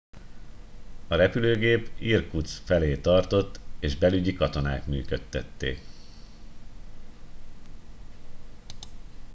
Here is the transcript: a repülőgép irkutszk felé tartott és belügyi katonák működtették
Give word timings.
a 1.07 1.15
repülőgép 1.15 1.89
irkutszk 1.99 2.65
felé 2.65 2.97
tartott 2.97 3.59
és 3.79 3.95
belügyi 3.97 4.33
katonák 4.33 4.85
működtették 4.85 5.79